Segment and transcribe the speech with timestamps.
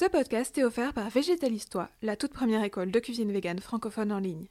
[0.00, 4.18] Ce podcast est offert par Végétalistois, la toute première école de cuisine végane francophone en
[4.18, 4.48] ligne.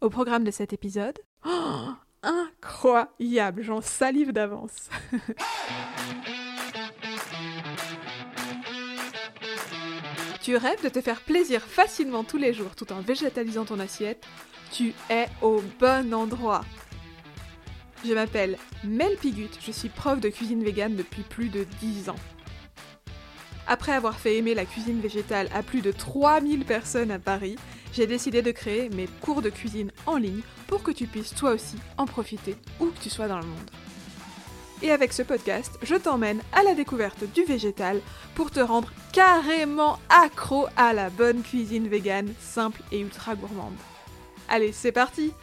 [0.00, 1.90] Au programme de cet épisode, oh,
[2.24, 4.90] incroyable, j'en salive d'avance.
[10.42, 14.26] tu rêves de te faire plaisir facilement tous les jours tout en végétalisant ton assiette?
[14.72, 16.64] Tu es au bon endroit.
[18.04, 22.16] Je m'appelle Mel Pigut, je suis prof de cuisine végane depuis plus de 10 ans.
[23.70, 27.56] Après avoir fait aimer la cuisine végétale à plus de 3000 personnes à Paris,
[27.92, 31.50] j'ai décidé de créer mes cours de cuisine en ligne pour que tu puisses toi
[31.50, 33.70] aussi en profiter où que tu sois dans le monde.
[34.80, 38.00] Et avec ce podcast, je t'emmène à la découverte du végétal
[38.34, 43.76] pour te rendre carrément accro à la bonne cuisine végane, simple et ultra gourmande.
[44.48, 45.34] Allez, c'est parti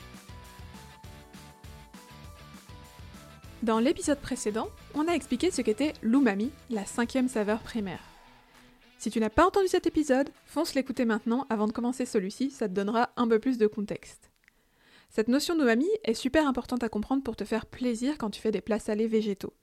[3.62, 8.15] Dans l'épisode précédent, on a expliqué ce qu'était l'umami, la cinquième saveur primaire.
[9.06, 12.68] Si tu n'as pas entendu cet épisode, fonce l'écouter maintenant avant de commencer celui-ci, ça
[12.68, 14.32] te donnera un peu plus de contexte.
[15.12, 18.50] Cette notion d'umami est super importante à comprendre pour te faire plaisir quand tu fais
[18.50, 19.54] des plats salés végétaux.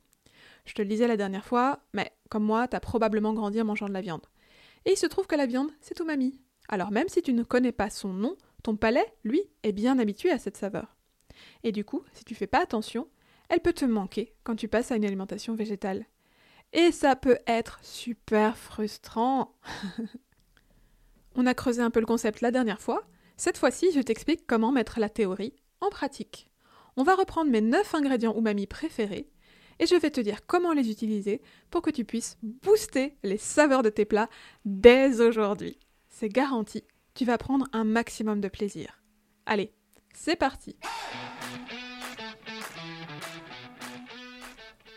[0.65, 3.89] Je te le disais la dernière fois, mais comme moi, t'as probablement grandi en mangeant
[3.89, 4.25] de la viande.
[4.85, 6.39] Et il se trouve que la viande, c'est umami.
[6.69, 10.31] Alors même si tu ne connais pas son nom, ton palais, lui, est bien habitué
[10.31, 10.95] à cette saveur.
[11.65, 13.09] Et du coup, si tu fais pas attention,
[13.49, 16.07] elle peut te manquer quand tu passes à une alimentation végétale.
[16.73, 19.55] Et ça peut être super frustrant.
[21.35, 23.03] On a creusé un peu le concept la dernière fois.
[23.37, 26.49] Cette fois-ci, je t'explique comment mettre la théorie en pratique.
[26.97, 29.31] On va reprendre mes 9 ingrédients umami préférés
[29.79, 33.83] et je vais te dire comment les utiliser pour que tu puisses booster les saveurs
[33.83, 34.29] de tes plats
[34.65, 35.79] dès aujourd'hui.
[36.09, 36.85] C'est garanti,
[37.15, 39.03] tu vas prendre un maximum de plaisir.
[39.47, 39.73] Allez,
[40.15, 40.77] c'est parti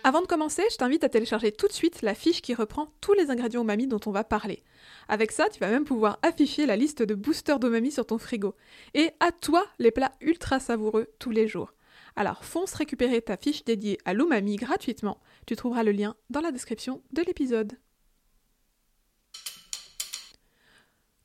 [0.08, 3.14] Avant de commencer, je t'invite à télécharger tout de suite la fiche qui reprend tous
[3.14, 4.64] les ingrédients umami dont on va parler.
[5.08, 8.53] Avec ça, tu vas même pouvoir afficher la liste de boosters d'umami sur ton frigo.
[8.94, 11.73] Et à toi les plats ultra savoureux tous les jours.
[12.16, 15.19] Alors fonce récupérer ta fiche dédiée à l'umami gratuitement.
[15.47, 17.74] Tu trouveras le lien dans la description de l'épisode.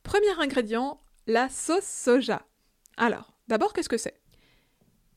[0.03, 2.47] Premier ingrédient, la sauce soja.
[2.97, 4.19] Alors, d'abord, qu'est-ce que c'est?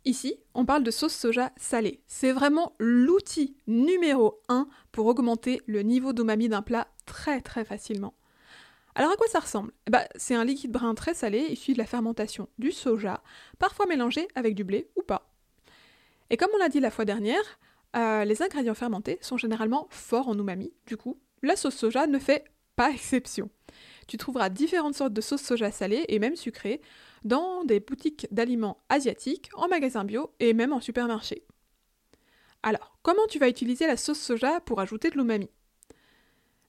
[0.05, 2.01] Ici, on parle de sauce soja salée.
[2.07, 8.13] C'est vraiment l'outil numéro 1 pour augmenter le niveau d'umami d'un plat très très facilement.
[8.95, 9.71] Alors à quoi ça ressemble?
[9.89, 13.23] Ben, C'est un liquide brun très salé issu de la fermentation du soja,
[13.59, 15.33] parfois mélangé avec du blé ou pas.
[16.29, 17.59] Et comme on l'a dit la fois dernière,
[17.95, 22.19] euh, les ingrédients fermentés sont généralement forts en umami, du coup, la sauce soja ne
[22.19, 22.43] fait
[22.75, 23.49] pas exception.
[24.07, 26.81] Tu trouveras différentes sortes de sauce soja salée et même sucrée
[27.23, 31.43] dans des boutiques d'aliments asiatiques, en magasins bio et même en supermarché.
[32.63, 35.49] Alors, comment tu vas utiliser la sauce soja pour ajouter de l'umami?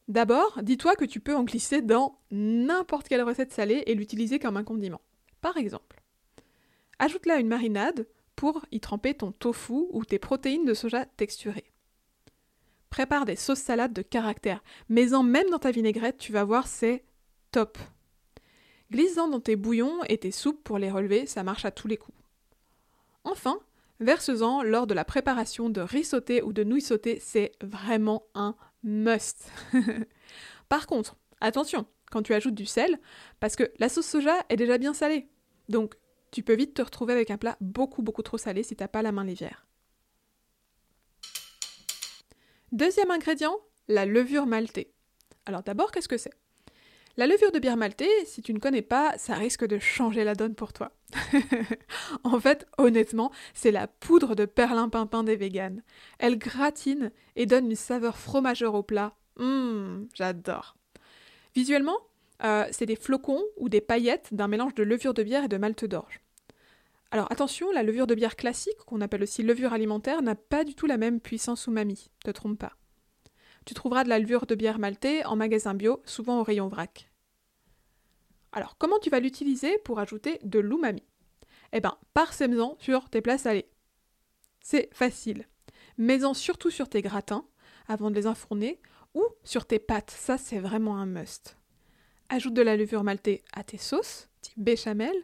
[0.08, 4.56] D'abord, dis-toi que tu peux en glisser dans n'importe quelle recette salée et l'utiliser comme
[4.56, 5.00] un condiment.
[5.40, 6.02] Par exemple,
[6.98, 11.70] ajoute-la une marinade pour y tremper ton tofu ou tes protéines de soja texturées.
[12.90, 16.66] Prépare des sauces salades de caractère, mais en même dans ta vinaigrette, tu vas voir,
[16.66, 17.04] c'est
[17.50, 17.78] top.
[18.94, 21.96] Glisse-en dans tes bouillons et tes soupes pour les relever, ça marche à tous les
[21.96, 22.16] coups.
[23.24, 23.58] Enfin,
[23.98, 28.54] verse-en lors de la préparation de riz sauté ou de nouilles sautées, c'est vraiment un
[28.84, 29.50] must.
[30.68, 33.00] Par contre, attention quand tu ajoutes du sel,
[33.40, 35.28] parce que la sauce soja est déjà bien salée.
[35.68, 35.96] Donc,
[36.30, 39.02] tu peux vite te retrouver avec un plat beaucoup beaucoup trop salé si t'as pas
[39.02, 39.66] la main légère.
[42.70, 44.94] Deuxième ingrédient, la levure maltée.
[45.46, 46.43] Alors d'abord, qu'est-ce que c'est?
[47.16, 50.34] La levure de bière maltée, si tu ne connais pas, ça risque de changer la
[50.34, 50.92] donne pour toi.
[52.24, 55.82] en fait, honnêtement, c'est la poudre de perlimpinpin des véganes.
[56.18, 59.14] Elle gratine et donne une saveur fromageur au plat.
[59.38, 60.76] Hum, j'adore.
[61.54, 61.98] Visuellement,
[62.42, 65.56] euh, c'est des flocons ou des paillettes d'un mélange de levure de bière et de
[65.56, 66.20] malte d'orge.
[67.12, 70.74] Alors attention, la levure de bière classique, qu'on appelle aussi levure alimentaire, n'a pas du
[70.74, 72.72] tout la même puissance umami, te trompe pas.
[73.64, 77.10] Tu trouveras de la levure de bière maltée en magasin bio, souvent au rayon vrac.
[78.52, 81.02] Alors, comment tu vas l'utiliser pour ajouter de l'umami?
[81.72, 83.68] Eh bien, parsème-en sur tes plats salés.
[84.60, 85.48] C'est facile.
[85.98, 87.46] Mets-en surtout sur tes gratins
[87.88, 88.80] avant de les enfourner
[89.14, 91.56] ou sur tes pâtes, ça c'est vraiment un must.
[92.28, 95.14] Ajoute de la levure maltée à tes sauces, type béchamel,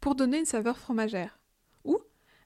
[0.00, 1.38] pour donner une saveur fromagère.
[1.84, 1.98] Ou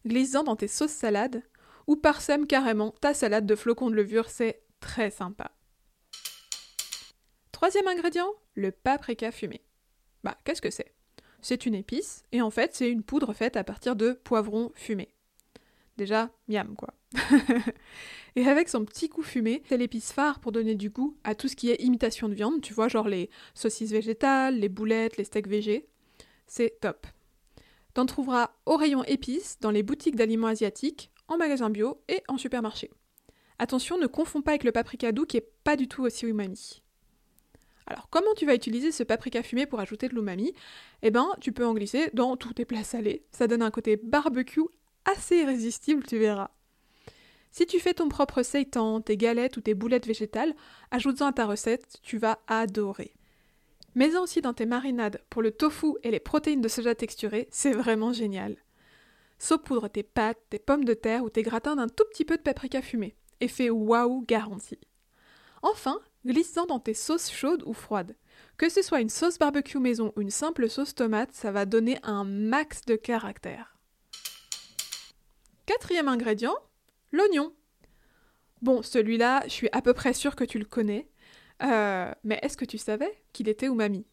[0.06, 1.42] glisse-en dans tes sauces salades,
[1.86, 5.50] ou parsème carrément ta salade de flocons de levure, c'est très sympa.
[7.52, 9.62] Troisième ingrédient, le paprika fumé.
[10.22, 10.92] Bah, qu'est-ce que c'est?
[11.40, 15.14] C'est une épice, et en fait, c'est une poudre faite à partir de poivrons fumés.
[15.96, 16.92] Déjà, miam quoi.
[18.36, 21.48] et avec son petit coup fumé, c'est l'épice phare pour donner du goût à tout
[21.48, 25.24] ce qui est imitation de viande, tu vois, genre les saucisses végétales, les boulettes, les
[25.24, 25.88] steaks végés.
[26.46, 27.06] C'est top.
[27.94, 32.36] T'en trouveras au rayon épices, dans les boutiques d'aliments asiatiques, en magasin bio et en
[32.36, 32.90] supermarché.
[33.58, 36.82] Attention, ne confonds pas avec le paprika doux qui est pas du tout aussi umami.
[37.86, 40.54] Alors, comment tu vas utiliser ce paprika fumé pour ajouter de l'umami?
[41.02, 43.24] Eh ben, tu peux en glisser dans tous tes plats salés.
[43.30, 44.62] Ça donne un côté barbecue
[45.04, 46.50] assez irrésistible, tu verras.
[47.50, 50.54] Si tu fais ton propre seitan, tes galettes ou tes boulettes végétales,
[50.90, 53.12] ajoute-en à ta recette, tu vas adorer.
[53.94, 57.70] Mets-en aussi dans tes marinades pour le tofu et les protéines de soja texturées, c'est
[57.70, 58.56] vraiment génial.
[59.38, 62.42] Saupoudre tes pâtes, tes pommes de terre ou tes gratins d'un tout petit peu de
[62.42, 63.14] paprika fumé.
[63.44, 64.78] Effet waouh garanti.
[65.60, 68.16] Enfin, glisse-en dans tes sauces chaudes ou froides.
[68.56, 71.98] Que ce soit une sauce barbecue maison ou une simple sauce tomate, ça va donner
[72.04, 73.76] un max de caractère.
[75.66, 76.56] Quatrième ingrédient,
[77.12, 77.52] l'oignon.
[78.62, 81.10] Bon, celui-là, je suis à peu près sûre que tu le connais.
[81.62, 84.06] Euh, mais est-ce que tu savais qu'il était umami?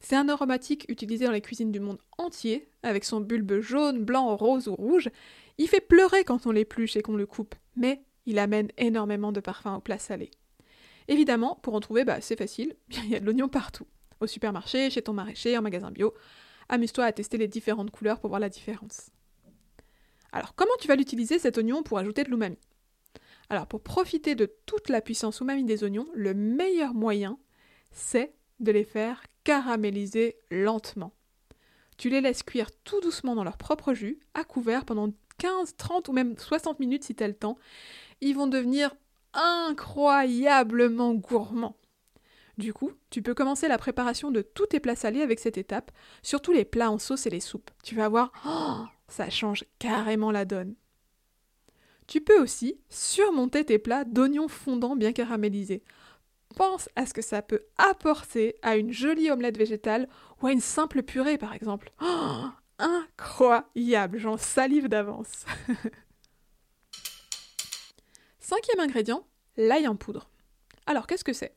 [0.00, 4.34] C'est un aromatique utilisé dans les cuisines du monde entier, avec son bulbe jaune, blanc,
[4.34, 5.10] rose ou rouge.
[5.58, 9.40] Il fait pleurer quand on l'épluche et qu'on le coupe, mais il amène énormément de
[9.40, 10.30] parfum au plat salé.
[11.08, 13.86] Évidemment, pour en trouver, bah, c'est facile, il y a de l'oignon partout.
[14.20, 16.14] Au supermarché, chez ton maraîcher, en magasin bio.
[16.68, 19.10] Amuse-toi à tester les différentes couleurs pour voir la différence.
[20.32, 22.58] Alors, comment tu vas l'utiliser cet oignon pour ajouter de l'umami?
[23.50, 27.38] Alors, pour profiter de toute la puissance umami des oignons, le meilleur moyen,
[27.90, 31.12] c'est de les faire caraméliser lentement.
[31.98, 36.08] Tu les laisses cuire tout doucement dans leur propre jus, à couvert pendant 15, 30
[36.08, 37.58] ou même 60 minutes si tu le temps.
[38.24, 38.96] Ils vont devenir
[39.34, 41.76] incroyablement gourmand.
[42.56, 45.92] Du coup, tu peux commencer la préparation de tous tes plats salés avec cette étape,
[46.22, 47.70] surtout les plats en sauce et les soupes.
[47.82, 50.74] Tu vas voir, oh, ça change carrément la donne.
[52.06, 55.82] Tu peux aussi surmonter tes plats d'oignons fondants bien caramélisés.
[56.56, 60.08] Pense à ce que ça peut apporter à une jolie omelette végétale
[60.40, 61.92] ou à une simple purée par exemple.
[62.00, 62.44] Oh,
[62.78, 65.44] incroyable, j'en salive d'avance.
[68.44, 69.26] Cinquième ingrédient,
[69.56, 70.28] l'ail en poudre.
[70.84, 71.56] Alors, qu'est-ce que c'est?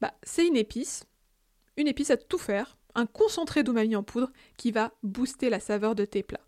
[0.00, 1.04] Bah, C'est une épice,
[1.76, 5.94] une épice à tout faire, un concentré d'umami en poudre qui va booster la saveur
[5.94, 6.44] de tes plats.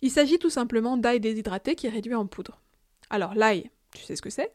[0.00, 2.60] Il s'agit tout simplement d'ail déshydraté qui est réduit en poudre.
[3.10, 4.54] Alors, l'ail, tu sais ce que c'est?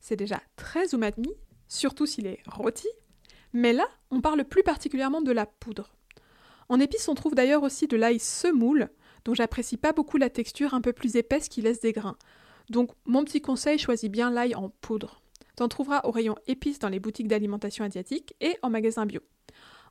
[0.00, 1.32] C'est déjà très umami,
[1.68, 2.88] surtout s'il est rôti,
[3.52, 5.94] mais là, on parle plus particulièrement de la poudre.
[6.68, 8.88] En épice, on trouve d'ailleurs aussi de l'ail semoule,
[9.24, 12.18] dont j'apprécie pas beaucoup la texture un peu plus épaisse qui laisse des grains.
[12.68, 15.22] Donc, mon petit conseil, choisis bien l'ail en poudre.
[15.56, 19.20] T'en trouveras au rayon épices dans les boutiques d'alimentation asiatique et en magasin bio.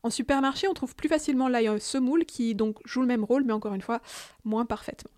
[0.03, 3.43] En supermarché, on trouve plus facilement l'ail en semoule qui donc joue le même rôle,
[3.43, 4.01] mais encore une fois,
[4.43, 5.11] moins parfaitement.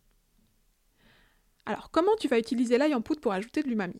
[1.66, 4.00] Alors, comment tu vas utiliser l'ail en poudre pour ajouter de l'umami?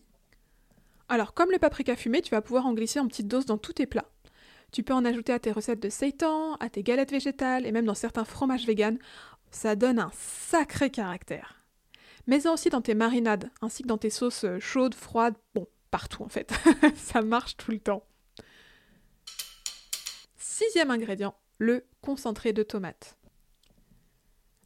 [1.10, 3.74] Alors, comme le paprika fumé, tu vas pouvoir en glisser en petites doses dans tous
[3.74, 4.10] tes plats.
[4.72, 7.86] Tu peux en ajouter à tes recettes de seitan, à tes galettes végétales et même
[7.86, 8.98] dans certains fromages véganes.
[9.50, 11.57] Ça donne un sacré caractère.
[12.28, 16.22] Mets-en aussi dans tes marinades, ainsi que dans tes sauces euh, chaudes, froides, bon, partout
[16.22, 16.52] en fait.
[16.94, 18.04] ça marche tout le temps.
[20.36, 23.16] Sixième ingrédient, le concentré de tomate.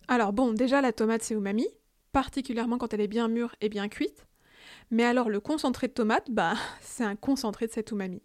[0.09, 1.69] Alors bon, déjà la tomate c'est umami,
[2.11, 4.27] particulièrement quand elle est bien mûre et bien cuite.
[4.91, 8.23] Mais alors le concentré de tomate, bah c'est un concentré de cet umami.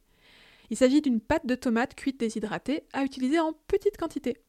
[0.72, 4.42] Il s'agit d'une pâte de tomate cuite déshydratée à utiliser en petite quantité.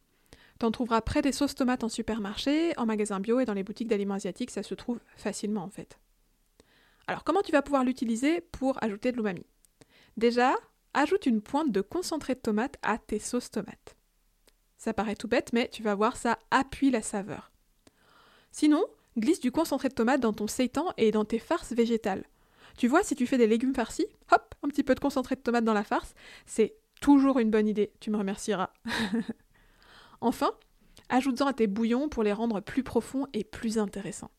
[0.58, 3.88] T'en trouveras près des sauces tomates en supermarché, en magasin bio et dans les boutiques
[3.88, 5.98] d'aliments asiatiques, ça se trouve facilement en fait.
[7.06, 9.46] Alors comment tu vas pouvoir l'utiliser pour ajouter de l'umami?
[10.16, 10.54] Déjà,
[10.94, 13.96] ajoute une pointe de concentré de tomate à tes sauces tomates.
[14.78, 17.52] Ça paraît tout bête, mais tu vas voir, ça appuie la saveur.
[18.50, 18.84] Sinon,
[19.16, 22.24] glisse du concentré de tomate dans ton seitan et dans tes farces végétales.
[22.76, 25.40] Tu vois, si tu fais des légumes farcis, hop, un petit peu de concentré de
[25.40, 26.14] tomate dans la farce,
[26.46, 28.70] c'est toujours une bonne idée, tu me remercieras.
[30.20, 30.52] Enfin,
[31.08, 34.30] ajoute-en à tes bouillons pour les rendre plus profonds et plus intéressants.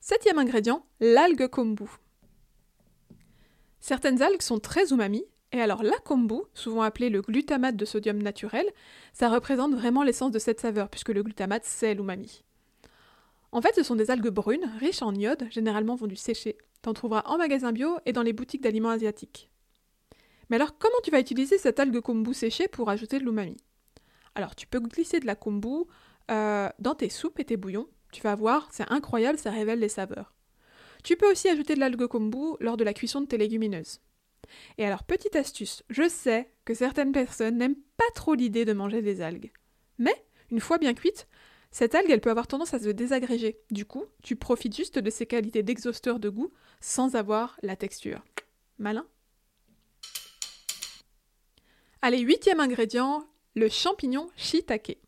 [0.00, 1.84] Septième ingrédient, l'algue kombu.
[3.80, 8.20] Certaines algues sont très umami, et alors la kombu, souvent appelée le glutamate de sodium
[8.22, 8.66] naturel,
[9.12, 12.44] ça représente vraiment l'essence de cette saveur, puisque le glutamate c'est l'umami.
[13.52, 16.58] En fait, ce sont des algues brunes, riches en iode, généralement vendues séchées.
[16.82, 19.48] T'en trouveras en magasin bio et dans les boutiques d'aliments asiatiques.
[20.48, 23.56] Mais alors, comment tu vas utiliser cette algue kombu séchée pour ajouter de l'umami?
[24.34, 25.84] Alors, tu peux glisser de la kombu
[26.30, 27.88] euh, dans tes soupes et tes bouillons.
[28.12, 30.32] Tu vas voir, c'est incroyable, ça révèle les saveurs.
[31.02, 34.00] Tu peux aussi ajouter de l'algue kombu lors de la cuisson de tes légumineuses.
[34.78, 39.02] Et alors, petite astuce, je sais que certaines personnes n'aiment pas trop l'idée de manger
[39.02, 39.52] des algues.
[39.98, 41.26] Mais, une fois bien cuites,
[41.74, 43.58] Cette algue, elle peut avoir tendance à se désagréger.
[43.72, 48.24] Du coup, tu profites juste de ses qualités d'exhausteur de goût sans avoir la texture.
[48.78, 49.04] Malin?
[52.06, 54.98] Allez, huitième ingrédient, le champignon shiitake.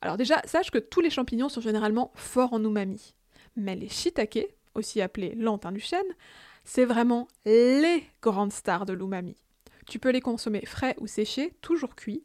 [0.00, 3.14] Alors déjà, sache que tous les champignons sont généralement forts en umami.
[3.54, 6.02] Mais les shiitake, aussi appelés lentins du chêne,
[6.64, 9.36] c'est vraiment les grandes stars de l'umami.
[9.86, 12.24] Tu peux les consommer frais ou séchés, toujours cuits,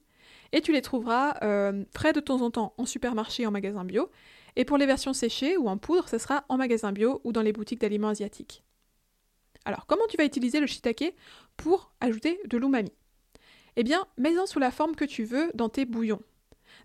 [0.54, 3.86] et tu les trouveras euh, frais de temps en temps en supermarché et en magasin
[3.86, 4.10] bio.
[4.56, 7.44] Et pour les versions séchées ou en poudre, ce sera en magasin bio ou dans
[7.44, 8.64] les boutiques d'aliments asiatiques.
[9.66, 11.14] Alors, comment tu vas utiliser le shiitake
[11.58, 12.92] pour ajouter de l'umami?
[13.80, 16.24] Eh bien, mets-en sous la forme que tu veux dans tes bouillons.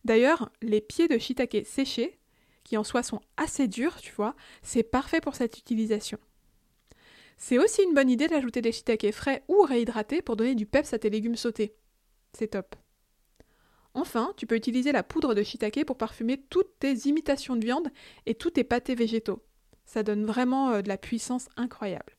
[0.05, 2.21] D'ailleurs, les pieds de shiitake séchés,
[2.65, 6.19] qui en soi sont assez durs, tu vois, c'est parfait pour cette utilisation.
[7.39, 10.93] C'est aussi une bonne idée d'ajouter des shiitake frais ou réhydratés pour donner du peps
[10.93, 11.75] à tes légumes sautés.
[12.35, 12.77] C'est top.
[13.95, 17.89] Enfin, tu peux utiliser la poudre de shiitake pour parfumer toutes tes imitations de viande
[18.27, 19.43] et tous tes pâtés végétaux.
[19.87, 22.19] Ça donne vraiment euh, de la puissance incroyable.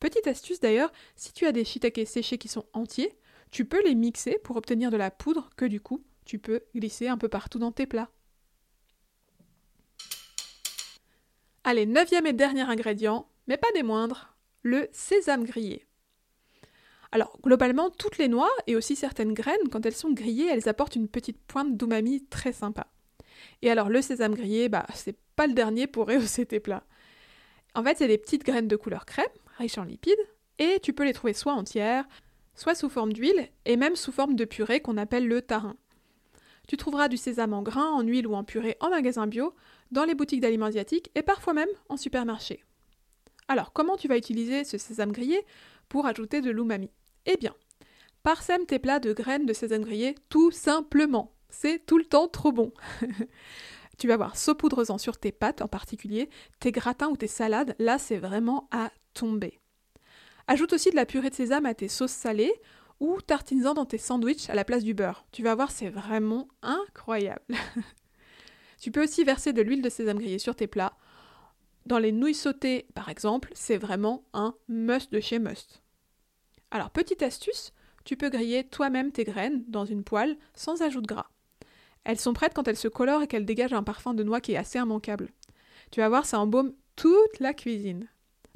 [0.00, 3.16] Petite astuce d'ailleurs, si tu as des shiitake séchés qui sont entiers,
[3.52, 7.06] tu peux les mixer pour obtenir de la poudre que du coup tu peux glisser
[7.06, 8.10] un peu partout dans tes plats.
[11.64, 15.86] Allez, neuvième et dernier ingrédient, mais pas des moindres, le sésame grillé.
[17.12, 20.96] Alors, globalement, toutes les noix et aussi certaines graines, quand elles sont grillées, elles apportent
[20.96, 22.86] une petite pointe d'umami très sympa.
[23.60, 26.84] Et alors, le sésame grillé, bah, c'est pas le dernier pour rehausser tes plats.
[27.74, 29.26] En fait, c'est des petites graines de couleur crème,
[29.58, 30.14] riches en lipides,
[30.58, 32.06] et tu peux les trouver soit entières,
[32.54, 35.76] soit sous forme d'huile, et même sous forme de purée qu'on appelle le tarin.
[36.68, 39.54] Tu trouveras du sésame en grains, en huile ou en purée en magasin bio,
[39.90, 42.64] dans les boutiques d'aliments asiatiques et parfois même en supermarché.
[43.48, 45.44] Alors, comment tu vas utiliser ce sésame grillé
[45.88, 46.90] pour ajouter de l'umami?
[47.26, 47.54] Eh bien,
[48.22, 51.34] parsème tes plats de graines de sésame grillé tout simplement.
[51.50, 52.72] C'est tout le temps trop bon.
[53.98, 56.30] tu vas voir, saupoudre-en sur tes pâtes en particulier,
[56.60, 59.61] tes gratins ou tes salades, là c'est vraiment à tomber.
[60.46, 62.52] Ajoute aussi de la purée de sésame à tes sauces salées
[63.00, 65.24] ou tartines-en dans tes sandwichs à la place du beurre.
[65.32, 67.42] Tu vas voir, c'est vraiment incroyable.
[68.80, 70.96] tu peux aussi verser de l'huile de sésame grillée sur tes plats
[71.86, 75.82] dans les nouilles sautées, par exemple, c'est vraiment un must de chez must.
[76.70, 77.72] Alors, petite astuce,
[78.04, 81.30] tu peux griller toi-même tes graines dans une poêle sans ajout de gras.
[82.04, 84.52] Elles sont prêtes quand elles se colorent et qu'elles dégagent un parfum de noix qui
[84.52, 85.30] est assez immanquable.
[85.90, 88.08] Tu vas voir, ça embaume toute la cuisine.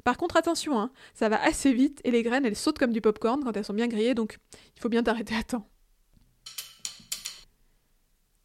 [0.07, 3.01] Par contre, attention, hein, ça va assez vite et les graines, elles sautent comme du
[3.01, 4.37] popcorn quand elles sont bien grillées, donc
[4.77, 5.67] il faut bien t'arrêter à temps.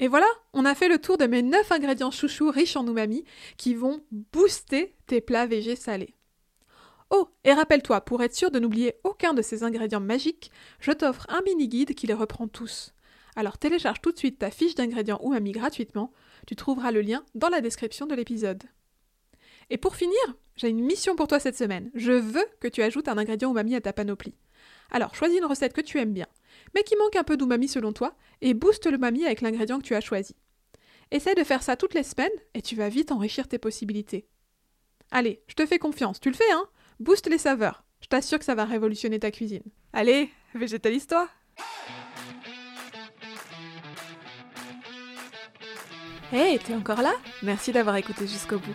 [0.01, 3.23] Et voilà, on a fait le tour de mes 9 ingrédients chouchous riches en umami
[3.59, 6.17] qui vont booster tes plats végés salés.
[7.11, 10.51] Oh, et rappelle-toi, pour être sûr de n'oublier aucun de ces ingrédients magiques,
[10.81, 12.93] je t'offre un mini-guide qui les reprend tous.
[13.37, 16.13] Alors télécharge tout de suite ta fiche d'ingrédients umami gratuitement,
[16.45, 18.65] tu trouveras le lien dans la description de l'épisode.
[19.71, 20.17] Et pour finir,
[20.57, 21.91] j'ai une mission pour toi cette semaine.
[21.95, 24.35] Je veux que tu ajoutes un ingrédient umami à ta panoplie.
[24.91, 26.27] Alors choisis une recette que tu aimes bien
[26.75, 29.85] mais qui manque un peu d'umami selon toi, et booste le mami avec l'ingrédient que
[29.85, 30.37] tu as choisi.
[31.11, 34.27] Essaie de faire ça toutes les semaines, et tu vas vite enrichir tes possibilités.
[35.11, 36.67] Allez, je te fais confiance, tu le fais, hein?
[37.01, 39.65] Booste les saveurs, je t'assure que ça va révolutionner ta cuisine.
[39.93, 41.29] Allez, végétalise-toi
[46.35, 47.13] Hey, t'es encore là?
[47.43, 48.75] Merci d'avoir écouté jusqu'au bout.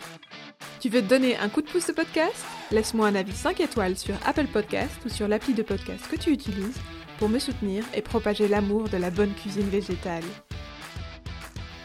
[0.79, 2.45] Tu veux te donner un coup de pouce au podcast?
[2.69, 6.29] Laisse-moi un avis 5 étoiles sur Apple Podcast ou sur l'appli de podcast que tu
[6.29, 6.77] utilises
[7.17, 10.23] pour me soutenir et propager l'amour de la bonne cuisine végétale.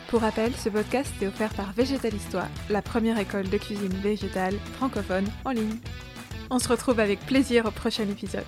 [0.08, 5.26] Pour rappel, ce podcast est offert par Végétalistoire, la première école de cuisine végétale francophone
[5.46, 5.78] en ligne.
[6.50, 8.44] On se retrouve avec plaisir au prochain épisode.